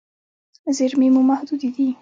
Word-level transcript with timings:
زیرمې 0.77 1.07
مو 1.13 1.21
محدودې 1.29 1.69
دي. 1.75 1.85